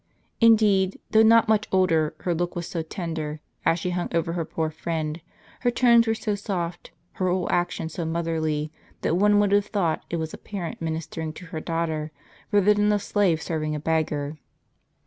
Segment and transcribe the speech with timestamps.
[0.39, 4.45] Indeed, though not much older, her look was so tender, as she hung over her
[4.45, 5.21] poor friend,
[5.59, 10.03] her tones were so soft, her whole action so motherly, that one would have thought
[10.09, 12.11] it was a parent ministering to her daughter,
[12.51, 14.39] rather than a slave serving a beggar.